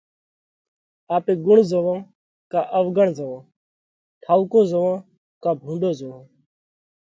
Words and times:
آپي 1.15 1.33
ڳُڻ 1.45 1.57
زوئونه 1.71 2.07
ڪا 2.51 2.61
اوَڳڻ 2.77 3.07
زوئونه۔ 3.17 3.47
ٺائُوڪو 4.23 4.61
زوئونه 4.71 5.03
ڪا 5.43 5.51
ڀُونڏو 5.61 5.91
زوئونه۔ 5.99 6.25